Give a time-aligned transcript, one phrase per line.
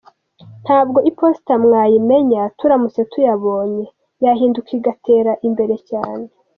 [0.63, 3.85] ntabwo Iposita mwayimenya turamutse tuyabonye
[4.23, 6.25] yahinduka igatera imbere cyane.